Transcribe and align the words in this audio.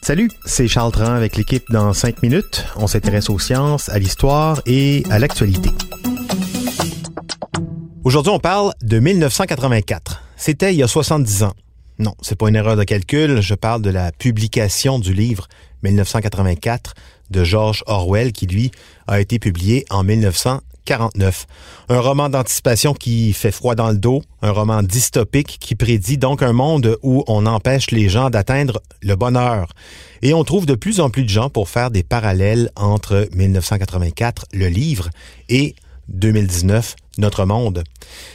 Salut, 0.00 0.30
c'est 0.46 0.68
Charles 0.68 0.92
Tran 0.92 1.12
avec 1.12 1.36
l'équipe 1.36 1.64
dans 1.70 1.92
5 1.92 2.22
minutes. 2.22 2.64
On 2.76 2.86
s'intéresse 2.86 3.28
aux 3.28 3.38
sciences, 3.38 3.90
à 3.90 3.98
l'histoire 3.98 4.62
et 4.64 5.02
à 5.10 5.18
l'actualité. 5.18 5.68
Aujourd'hui, 8.04 8.32
on 8.32 8.38
parle 8.38 8.72
de 8.80 8.98
1984. 9.00 10.22
C'était 10.38 10.72
il 10.72 10.78
y 10.78 10.82
a 10.82 10.88
70 10.88 11.42
ans. 11.42 11.52
Non, 11.98 12.14
c'est 12.22 12.38
pas 12.38 12.48
une 12.48 12.56
erreur 12.56 12.74
de 12.74 12.84
calcul, 12.84 13.42
je 13.42 13.54
parle 13.54 13.82
de 13.82 13.90
la 13.90 14.12
publication 14.12 14.98
du 14.98 15.12
livre 15.12 15.46
1984 15.82 16.94
de 17.28 17.44
George 17.44 17.84
Orwell 17.86 18.32
qui 18.32 18.46
lui 18.46 18.70
a 19.06 19.20
été 19.20 19.38
publié 19.38 19.84
en 19.90 20.04
1900 20.04 20.60
49. 20.86 21.46
Un 21.90 22.00
roman 22.00 22.30
d'anticipation 22.30 22.94
qui 22.94 23.34
fait 23.34 23.52
froid 23.52 23.74
dans 23.74 23.90
le 23.90 23.98
dos, 23.98 24.22
un 24.40 24.52
roman 24.52 24.82
dystopique 24.82 25.58
qui 25.60 25.74
prédit 25.74 26.16
donc 26.16 26.42
un 26.42 26.54
monde 26.54 26.96
où 27.02 27.24
on 27.26 27.44
empêche 27.44 27.90
les 27.90 28.08
gens 28.08 28.30
d'atteindre 28.30 28.80
le 29.02 29.16
bonheur. 29.16 29.68
Et 30.22 30.32
on 30.32 30.44
trouve 30.44 30.64
de 30.64 30.74
plus 30.74 31.00
en 31.00 31.10
plus 31.10 31.24
de 31.24 31.28
gens 31.28 31.50
pour 31.50 31.68
faire 31.68 31.90
des 31.90 32.02
parallèles 32.02 32.70
entre 32.76 33.28
1984, 33.34 34.46
le 34.54 34.68
livre, 34.68 35.10
et 35.50 35.74
2019, 36.08 36.96
notre 37.18 37.44
monde. 37.44 37.82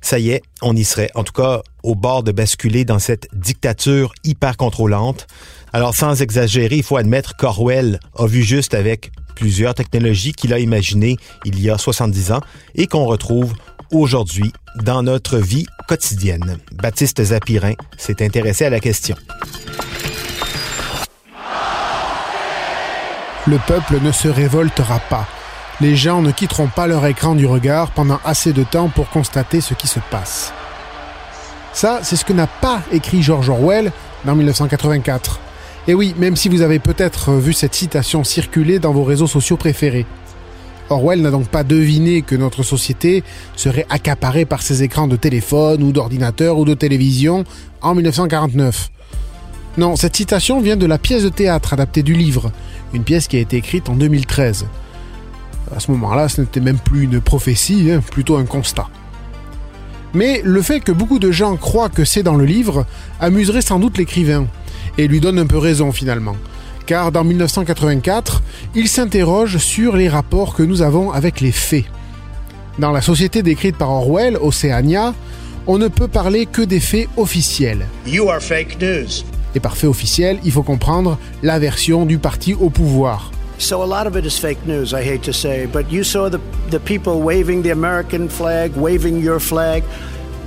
Ça 0.00 0.18
y 0.18 0.30
est, 0.30 0.42
on 0.62 0.74
y 0.74 0.84
serait, 0.84 1.10
en 1.14 1.24
tout 1.24 1.32
cas 1.32 1.62
au 1.82 1.94
bord 1.94 2.22
de 2.22 2.32
basculer 2.32 2.84
dans 2.84 2.98
cette 2.98 3.28
dictature 3.32 4.12
hyper 4.24 4.56
contrôlante. 4.56 5.26
Alors 5.72 5.94
sans 5.94 6.22
exagérer, 6.22 6.76
il 6.76 6.82
faut 6.82 6.96
admettre 6.96 7.36
qu'Orwell 7.36 8.00
a 8.16 8.26
vu 8.26 8.42
juste 8.42 8.74
avec 8.74 9.10
plusieurs 9.38 9.74
technologies 9.74 10.32
qu'il 10.32 10.52
a 10.52 10.58
imaginées 10.58 11.16
il 11.44 11.60
y 11.60 11.70
a 11.70 11.78
70 11.78 12.32
ans 12.32 12.40
et 12.74 12.88
qu'on 12.88 13.04
retrouve 13.04 13.54
aujourd'hui 13.92 14.52
dans 14.82 15.04
notre 15.04 15.38
vie 15.38 15.66
quotidienne. 15.86 16.58
Baptiste 16.72 17.22
Zapirin 17.22 17.74
s'est 17.96 18.22
intéressé 18.24 18.64
à 18.64 18.70
la 18.70 18.80
question. 18.80 19.16
Le 23.46 23.58
peuple 23.66 24.00
ne 24.02 24.10
se 24.10 24.28
révoltera 24.28 24.98
pas. 25.08 25.26
Les 25.80 25.94
gens 25.94 26.20
ne 26.20 26.32
quitteront 26.32 26.66
pas 26.66 26.88
leur 26.88 27.06
écran 27.06 27.36
du 27.36 27.46
regard 27.46 27.92
pendant 27.92 28.18
assez 28.24 28.52
de 28.52 28.64
temps 28.64 28.88
pour 28.88 29.08
constater 29.08 29.60
ce 29.60 29.74
qui 29.74 29.86
se 29.86 30.00
passe. 30.10 30.52
Ça, 31.72 32.00
c'est 32.02 32.16
ce 32.16 32.24
que 32.24 32.32
n'a 32.32 32.48
pas 32.48 32.82
écrit 32.90 33.22
George 33.22 33.48
Orwell 33.48 33.92
dans 34.24 34.34
1984. 34.34 35.38
Et 35.88 35.94
oui, 35.94 36.14
même 36.18 36.36
si 36.36 36.50
vous 36.50 36.60
avez 36.60 36.78
peut-être 36.78 37.32
vu 37.32 37.54
cette 37.54 37.74
citation 37.74 38.22
circuler 38.22 38.78
dans 38.78 38.92
vos 38.92 39.04
réseaux 39.04 39.26
sociaux 39.26 39.56
préférés. 39.56 40.04
Orwell 40.90 41.22
n'a 41.22 41.30
donc 41.30 41.48
pas 41.48 41.64
deviné 41.64 42.20
que 42.20 42.34
notre 42.34 42.62
société 42.62 43.24
serait 43.56 43.86
accaparée 43.88 44.44
par 44.44 44.60
ses 44.60 44.82
écrans 44.82 45.08
de 45.08 45.16
téléphone 45.16 45.82
ou 45.82 45.92
d'ordinateur 45.92 46.58
ou 46.58 46.66
de 46.66 46.74
télévision 46.74 47.44
en 47.80 47.94
1949. 47.94 48.90
Non, 49.78 49.96
cette 49.96 50.16
citation 50.16 50.60
vient 50.60 50.76
de 50.76 50.84
la 50.84 50.98
pièce 50.98 51.22
de 51.22 51.30
théâtre 51.30 51.72
adaptée 51.72 52.02
du 52.02 52.12
livre, 52.12 52.52
une 52.92 53.04
pièce 53.04 53.26
qui 53.26 53.38
a 53.38 53.40
été 53.40 53.56
écrite 53.56 53.88
en 53.88 53.94
2013. 53.94 54.66
À 55.74 55.80
ce 55.80 55.90
moment-là, 55.92 56.28
ce 56.28 56.42
n'était 56.42 56.60
même 56.60 56.78
plus 56.78 57.04
une 57.04 57.20
prophétie, 57.22 57.90
hein, 57.90 58.02
plutôt 58.10 58.36
un 58.36 58.44
constat. 58.44 58.88
Mais 60.12 60.42
le 60.44 60.60
fait 60.60 60.80
que 60.80 60.92
beaucoup 60.92 61.18
de 61.18 61.30
gens 61.30 61.56
croient 61.56 61.88
que 61.88 62.04
c'est 62.04 62.22
dans 62.22 62.34
le 62.34 62.44
livre 62.44 62.84
amuserait 63.20 63.62
sans 63.62 63.78
doute 63.78 63.96
l'écrivain, 63.96 64.46
et 64.96 65.08
lui 65.08 65.20
donne 65.20 65.38
un 65.38 65.46
peu 65.46 65.58
raison 65.58 65.92
finalement. 65.92 66.36
Car 66.86 67.12
dans 67.12 67.24
1984, 67.24 68.42
il 68.74 68.88
s'interroge 68.88 69.58
sur 69.58 69.96
les 69.96 70.08
rapports 70.08 70.54
que 70.54 70.62
nous 70.62 70.80
avons 70.80 71.10
avec 71.12 71.40
les 71.40 71.52
faits. 71.52 71.84
Dans 72.78 72.92
la 72.92 73.02
société 73.02 73.42
décrite 73.42 73.76
par 73.76 73.90
Orwell, 73.90 74.38
Océania, 74.40 75.12
on 75.66 75.78
ne 75.78 75.88
peut 75.88 76.08
parler 76.08 76.46
que 76.46 76.62
des 76.62 76.80
faits 76.80 77.08
officiels. 77.16 77.86
You 78.06 78.30
are 78.30 78.40
fake 78.40 78.80
news. 78.80 79.24
Et 79.54 79.60
par 79.60 79.76
fait 79.76 79.86
officiel, 79.86 80.38
il 80.44 80.52
faut 80.52 80.62
comprendre 80.62 81.18
la 81.42 81.58
version 81.58 82.06
du 82.06 82.18
parti 82.18 82.54
au 82.54 82.70
pouvoir. 82.70 83.30
So 83.58 83.82
a 83.82 83.86
lot 83.86 84.06
of 84.06 84.16
it 84.16 84.24
is 84.24 84.38
fake 84.38 84.64
news, 84.66 84.94
I 84.94 85.02
hate 85.02 85.22
to 85.22 85.32
say, 85.32 85.66
but 85.66 85.90
you 85.90 86.04
saw 86.04 86.30
the, 86.30 86.38
the 86.70 86.78
people 86.78 87.20
waving 87.20 87.62
the 87.62 87.72
American 87.72 88.28
flag, 88.28 88.70
waving 88.76 89.20
your 89.20 89.40
flag. 89.40 89.82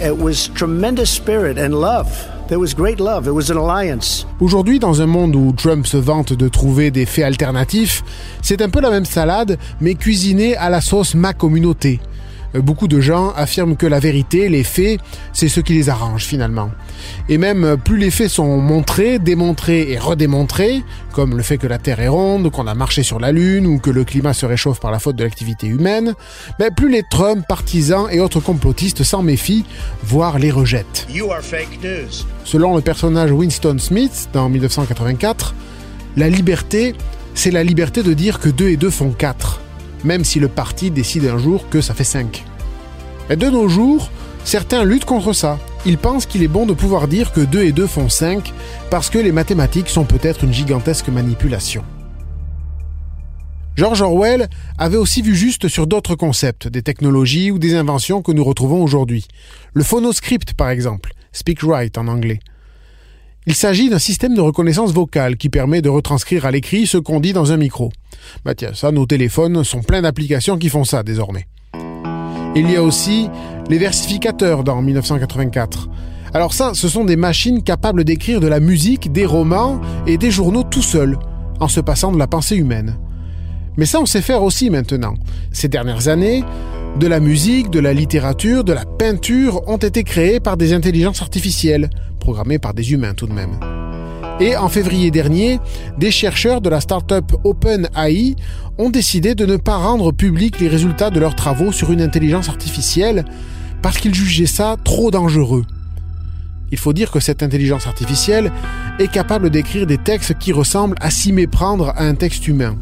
It 0.00 0.16
was 0.16 0.48
tremendous 0.54 1.10
spirit 1.10 1.58
and 1.58 1.74
love. 1.74 2.08
Aujourd'hui, 4.40 4.78
dans 4.78 5.00
un 5.00 5.06
monde 5.06 5.36
où 5.36 5.52
Trump 5.52 5.86
se 5.86 5.96
vante 5.96 6.32
de 6.32 6.48
trouver 6.48 6.90
des 6.90 7.06
faits 7.06 7.24
alternatifs, 7.24 8.02
c'est 8.42 8.60
un 8.62 8.68
peu 8.68 8.80
la 8.80 8.90
même 8.90 9.04
salade, 9.04 9.58
mais 9.80 9.94
cuisinée 9.94 10.56
à 10.56 10.68
la 10.68 10.80
sauce 10.80 11.14
ma 11.14 11.32
communauté. 11.32 12.00
Euh, 12.54 12.60
beaucoup 12.60 12.88
de 12.88 13.00
gens 13.00 13.32
affirment 13.36 13.76
que 13.76 13.86
la 13.86 13.98
vérité, 13.98 14.48
les 14.48 14.64
faits, 14.64 15.00
c'est 15.32 15.48
ce 15.48 15.60
qui 15.60 15.74
les 15.74 15.88
arrange 15.88 16.24
finalement. 16.24 16.70
Et 17.28 17.38
même 17.38 17.64
euh, 17.64 17.76
plus 17.76 17.98
les 17.98 18.10
faits 18.10 18.28
sont 18.28 18.58
montrés, 18.58 19.18
démontrés 19.18 19.90
et 19.90 19.98
redémontrés, 19.98 20.82
comme 21.12 21.36
le 21.36 21.42
fait 21.42 21.58
que 21.58 21.66
la 21.66 21.78
Terre 21.78 22.00
est 22.00 22.08
ronde, 22.08 22.50
qu'on 22.50 22.66
a 22.66 22.74
marché 22.74 23.02
sur 23.02 23.18
la 23.18 23.32
Lune 23.32 23.66
ou 23.66 23.78
que 23.78 23.90
le 23.90 24.04
climat 24.04 24.34
se 24.34 24.46
réchauffe 24.46 24.80
par 24.80 24.90
la 24.90 24.98
faute 24.98 25.16
de 25.16 25.24
l'activité 25.24 25.66
humaine, 25.66 26.14
mais 26.58 26.68
ben, 26.68 26.74
plus 26.74 26.90
les 26.90 27.02
Trump, 27.10 27.44
partisans 27.46 28.06
et 28.10 28.20
autres 28.20 28.40
complotistes 28.40 29.02
s'en 29.02 29.22
méfient, 29.22 29.64
voire 30.02 30.38
les 30.38 30.50
rejettent. 30.50 31.06
Selon 32.44 32.76
le 32.76 32.82
personnage 32.82 33.30
Winston 33.30 33.76
Smith 33.78 34.28
dans 34.32 34.48
1984, 34.48 35.54
la 36.16 36.28
liberté, 36.28 36.94
c'est 37.34 37.50
la 37.50 37.64
liberté 37.64 38.02
de 38.02 38.12
dire 38.12 38.38
que 38.38 38.48
2 38.48 38.68
et 38.68 38.76
2 38.76 38.90
font 38.90 39.10
4 39.10 39.61
même 40.04 40.24
si 40.24 40.40
le 40.40 40.48
parti 40.48 40.90
décide 40.90 41.26
un 41.26 41.38
jour 41.38 41.68
que 41.68 41.80
ça 41.80 41.94
fait 41.94 42.04
5. 42.04 42.44
Mais 43.28 43.36
de 43.36 43.48
nos 43.48 43.68
jours, 43.68 44.10
certains 44.44 44.84
luttent 44.84 45.04
contre 45.04 45.32
ça. 45.32 45.58
Ils 45.84 45.98
pensent 45.98 46.26
qu'il 46.26 46.42
est 46.42 46.48
bon 46.48 46.66
de 46.66 46.74
pouvoir 46.74 47.08
dire 47.08 47.32
que 47.32 47.40
2 47.40 47.62
et 47.62 47.72
2 47.72 47.86
font 47.86 48.08
5 48.08 48.52
parce 48.90 49.10
que 49.10 49.18
les 49.18 49.32
mathématiques 49.32 49.88
sont 49.88 50.04
peut-être 50.04 50.44
une 50.44 50.52
gigantesque 50.52 51.08
manipulation. 51.08 51.84
George 53.74 54.02
Orwell 54.02 54.48
avait 54.76 54.98
aussi 54.98 55.22
vu 55.22 55.34
juste 55.34 55.68
sur 55.68 55.86
d'autres 55.86 56.14
concepts, 56.14 56.68
des 56.68 56.82
technologies 56.82 57.50
ou 57.50 57.58
des 57.58 57.74
inventions 57.74 58.20
que 58.20 58.32
nous 58.32 58.44
retrouvons 58.44 58.82
aujourd'hui. 58.82 59.26
Le 59.72 59.82
phonoscript, 59.82 60.52
par 60.52 60.68
exemple, 60.68 61.12
speak 61.32 61.60
right 61.62 61.96
en 61.96 62.06
anglais. 62.06 62.40
Il 63.44 63.54
s'agit 63.54 63.90
d'un 63.90 63.98
système 63.98 64.36
de 64.36 64.40
reconnaissance 64.40 64.92
vocale 64.92 65.36
qui 65.36 65.48
permet 65.48 65.82
de 65.82 65.88
retranscrire 65.88 66.46
à 66.46 66.52
l'écrit 66.52 66.86
ce 66.86 66.96
qu'on 66.96 67.18
dit 67.18 67.32
dans 67.32 67.50
un 67.50 67.56
micro. 67.56 67.90
Bah 68.44 68.54
tiens, 68.54 68.72
ça, 68.72 68.92
nos 68.92 69.04
téléphones 69.04 69.64
sont 69.64 69.82
pleins 69.82 70.02
d'applications 70.02 70.58
qui 70.58 70.68
font 70.68 70.84
ça 70.84 71.02
désormais. 71.02 71.48
Il 72.54 72.70
y 72.70 72.76
a 72.76 72.82
aussi 72.84 73.28
les 73.68 73.78
versificateurs 73.78 74.62
dans 74.62 74.80
1984. 74.80 75.88
Alors 76.34 76.54
ça, 76.54 76.72
ce 76.74 76.88
sont 76.88 77.04
des 77.04 77.16
machines 77.16 77.64
capables 77.64 78.04
d'écrire 78.04 78.38
de 78.38 78.46
la 78.46 78.60
musique, 78.60 79.10
des 79.10 79.26
romans 79.26 79.80
et 80.06 80.18
des 80.18 80.30
journaux 80.30 80.62
tout 80.62 80.80
seuls, 80.80 81.18
en 81.58 81.66
se 81.66 81.80
passant 81.80 82.12
de 82.12 82.18
la 82.18 82.28
pensée 82.28 82.56
humaine. 82.56 82.96
Mais 83.76 83.86
ça, 83.86 84.00
on 84.00 84.06
sait 84.06 84.22
faire 84.22 84.44
aussi 84.44 84.70
maintenant. 84.70 85.14
Ces 85.50 85.66
dernières 85.66 86.06
années, 86.06 86.44
de 86.98 87.06
la 87.06 87.20
musique, 87.20 87.70
de 87.70 87.80
la 87.80 87.92
littérature, 87.92 88.64
de 88.64 88.72
la 88.72 88.84
peinture 88.84 89.66
ont 89.68 89.78
été 89.78 90.04
créées 90.04 90.40
par 90.40 90.56
des 90.56 90.72
intelligences 90.72 91.22
artificielles, 91.22 91.90
programmées 92.20 92.58
par 92.58 92.74
des 92.74 92.92
humains 92.92 93.14
tout 93.14 93.26
de 93.26 93.32
même. 93.32 93.58
Et 94.40 94.56
en 94.56 94.68
février 94.68 95.10
dernier, 95.10 95.58
des 95.98 96.10
chercheurs 96.10 96.60
de 96.60 96.68
la 96.68 96.80
start-up 96.80 97.32
OpenAI 97.44 98.36
ont 98.78 98.90
décidé 98.90 99.34
de 99.34 99.46
ne 99.46 99.56
pas 99.56 99.76
rendre 99.76 100.12
publics 100.12 100.60
les 100.60 100.68
résultats 100.68 101.10
de 101.10 101.20
leurs 101.20 101.34
travaux 101.36 101.72
sur 101.72 101.92
une 101.92 102.02
intelligence 102.02 102.48
artificielle 102.48 103.24
parce 103.82 103.98
qu'ils 103.98 104.14
jugeaient 104.14 104.46
ça 104.46 104.76
trop 104.82 105.10
dangereux. 105.10 105.64
Il 106.70 106.78
faut 106.78 106.92
dire 106.92 107.10
que 107.10 107.20
cette 107.20 107.42
intelligence 107.42 107.86
artificielle 107.86 108.50
est 108.98 109.10
capable 109.10 109.50
d'écrire 109.50 109.86
des 109.86 109.98
textes 109.98 110.38
qui 110.38 110.52
ressemblent 110.52 110.96
à 111.00 111.10
s'y 111.10 111.32
méprendre 111.32 111.90
à 111.96 112.04
un 112.04 112.14
texte 112.14 112.48
humain. 112.48 112.76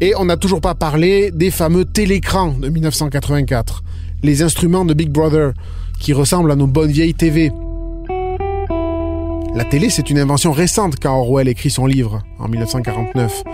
Et 0.00 0.12
on 0.18 0.24
n'a 0.24 0.36
toujours 0.36 0.60
pas 0.60 0.74
parlé 0.74 1.30
des 1.30 1.50
fameux 1.50 1.84
télécrans 1.84 2.52
de 2.52 2.68
1984, 2.68 3.84
les 4.22 4.42
instruments 4.42 4.84
de 4.84 4.92
Big 4.92 5.10
Brother, 5.10 5.52
qui 6.00 6.12
ressemblent 6.12 6.50
à 6.50 6.56
nos 6.56 6.66
bonnes 6.66 6.90
vieilles 6.90 7.14
TV. 7.14 7.52
La 9.54 9.64
télé, 9.64 9.88
c'est 9.90 10.10
une 10.10 10.18
invention 10.18 10.50
récente 10.50 10.96
quand 11.00 11.16
Orwell 11.16 11.46
écrit 11.46 11.70
son 11.70 11.86
livre, 11.86 12.24
en 12.40 12.48
1949. 12.48 13.44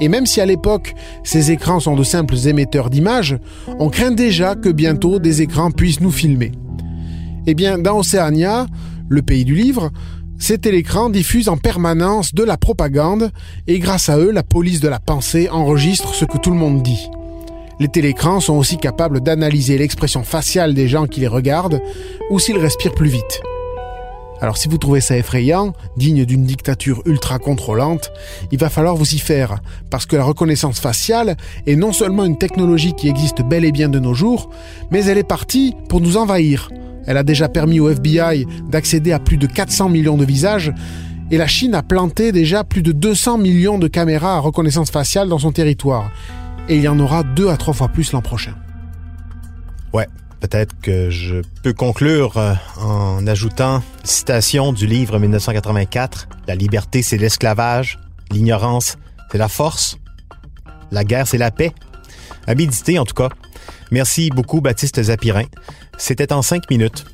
Et 0.00 0.08
même 0.08 0.26
si 0.26 0.42
à 0.42 0.46
l'époque, 0.46 0.94
ces 1.24 1.50
écrans 1.50 1.80
sont 1.80 1.96
de 1.96 2.04
simples 2.04 2.36
émetteurs 2.46 2.90
d'images, 2.90 3.38
on 3.78 3.88
craint 3.88 4.10
déjà 4.10 4.54
que 4.54 4.68
bientôt 4.68 5.18
des 5.18 5.40
écrans 5.40 5.70
puissent 5.70 6.02
nous 6.02 6.10
filmer. 6.10 6.52
Eh 7.46 7.54
bien, 7.54 7.78
dans 7.78 7.98
Océania, 8.00 8.66
le 9.08 9.22
pays 9.22 9.46
du 9.46 9.54
livre, 9.54 9.90
ces 10.38 10.58
télécrans 10.58 11.08
diffusent 11.08 11.48
en 11.48 11.56
permanence 11.56 12.34
de 12.34 12.44
la 12.44 12.56
propagande 12.56 13.30
et 13.66 13.78
grâce 13.78 14.08
à 14.08 14.18
eux, 14.18 14.30
la 14.30 14.42
police 14.42 14.80
de 14.80 14.88
la 14.88 15.00
pensée 15.00 15.48
enregistre 15.48 16.14
ce 16.14 16.24
que 16.24 16.38
tout 16.38 16.50
le 16.50 16.56
monde 16.56 16.82
dit. 16.82 17.08
Les 17.80 17.88
télécrans 17.88 18.40
sont 18.40 18.54
aussi 18.54 18.78
capables 18.78 19.20
d'analyser 19.20 19.76
l'expression 19.78 20.22
faciale 20.22 20.74
des 20.74 20.88
gens 20.88 21.06
qui 21.06 21.20
les 21.20 21.26
regardent 21.26 21.82
ou 22.30 22.38
s'ils 22.38 22.58
respirent 22.58 22.94
plus 22.94 23.08
vite. 23.08 23.42
Alors 24.40 24.58
si 24.58 24.68
vous 24.68 24.76
trouvez 24.76 25.00
ça 25.00 25.16
effrayant, 25.16 25.72
digne 25.96 26.26
d'une 26.26 26.44
dictature 26.44 27.02
ultra 27.06 27.38
contrôlante, 27.38 28.10
il 28.52 28.58
va 28.58 28.68
falloir 28.68 28.94
vous 28.94 29.14
y 29.14 29.18
faire, 29.18 29.60
parce 29.90 30.04
que 30.04 30.16
la 30.16 30.24
reconnaissance 30.24 30.78
faciale 30.78 31.36
est 31.66 31.76
non 31.76 31.92
seulement 31.92 32.24
une 32.24 32.36
technologie 32.36 32.92
qui 32.92 33.08
existe 33.08 33.42
bel 33.42 33.64
et 33.64 33.72
bien 33.72 33.88
de 33.88 33.98
nos 33.98 34.12
jours, 34.12 34.50
mais 34.90 35.06
elle 35.06 35.18
est 35.18 35.24
partie 35.24 35.74
pour 35.88 36.00
nous 36.00 36.18
envahir. 36.18 36.70
Elle 37.06 37.16
a 37.16 37.22
déjà 37.22 37.48
permis 37.48 37.80
au 37.80 37.88
FBI 37.88 38.46
d'accéder 38.68 39.12
à 39.12 39.18
plus 39.18 39.38
de 39.38 39.46
400 39.46 39.88
millions 39.88 40.18
de 40.18 40.24
visages, 40.24 40.72
et 41.30 41.38
la 41.38 41.46
Chine 41.46 41.74
a 41.74 41.82
planté 41.82 42.30
déjà 42.30 42.62
plus 42.62 42.82
de 42.82 42.92
200 42.92 43.38
millions 43.38 43.78
de 43.78 43.88
caméras 43.88 44.36
à 44.36 44.38
reconnaissance 44.38 44.90
faciale 44.90 45.28
dans 45.28 45.38
son 45.38 45.52
territoire. 45.52 46.10
Et 46.68 46.76
il 46.76 46.82
y 46.82 46.88
en 46.88 46.98
aura 46.98 47.22
deux 47.22 47.48
à 47.48 47.56
trois 47.56 47.74
fois 47.74 47.88
plus 47.88 48.12
l'an 48.12 48.22
prochain. 48.22 48.54
Ouais, 49.92 50.06
peut-être 50.40 50.74
que 50.80 51.10
je 51.10 51.42
peux 51.62 51.72
conclure 51.72 52.36
euh, 52.36 52.54
en 52.80 53.26
ajoutant 53.26 53.76
une 53.76 54.06
citation 54.06 54.72
du 54.72 54.86
livre 54.86 55.18
1984. 55.18 56.28
La 56.46 56.54
liberté, 56.54 57.02
c'est 57.02 57.16
l'esclavage. 57.16 57.98
L'ignorance, 58.30 58.96
c'est 59.30 59.38
la 59.38 59.48
force. 59.48 59.98
La 60.90 61.04
guerre, 61.04 61.26
c'est 61.26 61.38
la 61.38 61.50
paix. 61.50 61.72
À 62.46 62.54
méditer, 62.54 62.98
en 62.98 63.04
tout 63.04 63.14
cas. 63.14 63.28
Merci 63.90 64.30
beaucoup, 64.30 64.60
Baptiste 64.60 65.02
Zapirin. 65.02 65.44
C'était 65.98 66.32
en 66.32 66.42
cinq 66.42 66.68
minutes. 66.70 67.04